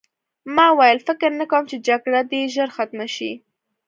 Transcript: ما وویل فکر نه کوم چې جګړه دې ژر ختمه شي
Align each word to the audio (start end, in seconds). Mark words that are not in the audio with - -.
ما 0.55 0.67
وویل 0.73 0.99
فکر 1.07 1.29
نه 1.39 1.45
کوم 1.51 1.63
چې 1.69 1.77
جګړه 1.87 2.21
دې 2.31 2.41
ژر 2.55 2.69
ختمه 2.75 3.07
شي 3.15 3.31